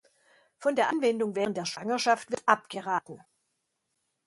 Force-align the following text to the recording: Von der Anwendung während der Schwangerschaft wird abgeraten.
Von 0.57 0.75
der 0.75 0.89
Anwendung 0.89 1.35
während 1.35 1.57
der 1.57 1.65
Schwangerschaft 1.67 2.31
wird 2.31 2.41
abgeraten. 2.47 3.23